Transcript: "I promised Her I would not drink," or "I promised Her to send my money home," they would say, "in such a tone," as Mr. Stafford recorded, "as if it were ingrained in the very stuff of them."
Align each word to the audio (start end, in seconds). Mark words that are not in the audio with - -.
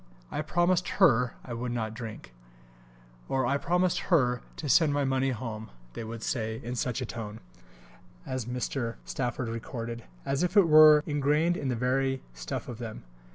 "I 0.31 0.41
promised 0.41 0.89
Her 0.97 1.35
I 1.45 1.53
would 1.53 1.71
not 1.71 1.93
drink," 1.93 2.33
or 3.29 3.45
"I 3.45 3.57
promised 3.57 3.99
Her 4.09 4.41
to 4.55 4.67
send 4.67 4.93
my 4.95 5.05
money 5.05 5.29
home," 5.29 5.69
they 5.93 6.03
would 6.03 6.23
say, 6.23 6.59
"in 6.63 6.73
such 6.75 7.01
a 7.01 7.05
tone," 7.05 7.39
as 8.25 8.45
Mr. 8.45 8.95
Stafford 9.05 9.49
recorded, 9.49 10.05
"as 10.25 10.41
if 10.41 10.57
it 10.57 10.67
were 10.67 11.03
ingrained 11.05 11.55
in 11.55 11.67
the 11.67 11.75
very 11.75 12.23
stuff 12.33 12.67
of 12.67 12.79
them." 12.79 13.03